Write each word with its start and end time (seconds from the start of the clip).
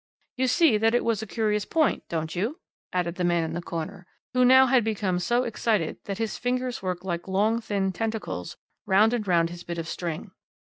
"You 0.35 0.47
see 0.47 0.79
that 0.79 0.95
it 0.95 1.03
was 1.05 1.21
a 1.21 1.27
curious 1.27 1.63
point, 1.63 2.01
don't 2.09 2.35
you?" 2.35 2.59
added 2.91 3.17
the 3.17 3.23
man 3.23 3.43
in 3.43 3.53
the 3.53 3.61
corner, 3.61 4.07
who 4.33 4.43
now 4.43 4.65
had 4.65 4.83
become 4.83 5.19
so 5.19 5.43
excited 5.43 5.97
that 6.05 6.17
his 6.17 6.39
fingers 6.39 6.81
worked 6.81 7.05
like 7.05 7.27
long 7.27 7.61
thin 7.61 7.91
tentacles 7.91 8.57
round 8.87 9.13
and 9.13 9.27
round 9.27 9.51
his 9.51 9.63
bit 9.63 9.77
of 9.77 9.87
string. 9.87 10.31